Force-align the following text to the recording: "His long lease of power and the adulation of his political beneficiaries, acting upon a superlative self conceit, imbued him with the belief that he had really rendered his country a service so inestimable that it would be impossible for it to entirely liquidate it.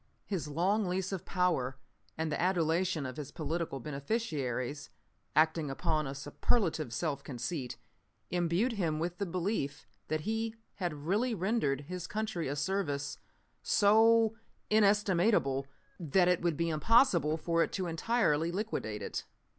"His 0.25 0.47
long 0.47 0.87
lease 0.87 1.11
of 1.11 1.25
power 1.25 1.77
and 2.17 2.31
the 2.31 2.41
adulation 2.41 3.05
of 3.05 3.17
his 3.17 3.29
political 3.29 3.79
beneficiaries, 3.79 4.89
acting 5.35 5.69
upon 5.69 6.07
a 6.07 6.15
superlative 6.15 6.91
self 6.91 7.23
conceit, 7.23 7.77
imbued 8.31 8.71
him 8.71 8.97
with 8.97 9.19
the 9.19 9.27
belief 9.27 9.85
that 10.07 10.21
he 10.21 10.55
had 10.77 11.05
really 11.05 11.35
rendered 11.35 11.81
his 11.81 12.07
country 12.07 12.47
a 12.47 12.55
service 12.55 13.19
so 13.61 14.33
inestimable 14.71 15.67
that 15.99 16.27
it 16.27 16.41
would 16.41 16.57
be 16.57 16.69
impossible 16.69 17.37
for 17.37 17.61
it 17.61 17.71
to 17.73 17.85
entirely 17.85 18.51
liquidate 18.51 19.03
it. 19.03 19.25